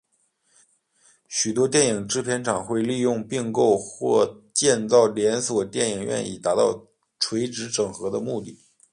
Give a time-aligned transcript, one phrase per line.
[1.27, 6.87] 许多电影制片厂会利用并购或建造连锁电影院以达到
[7.19, 8.57] 垂直整合的目的。